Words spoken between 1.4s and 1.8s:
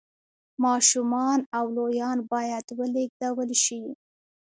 او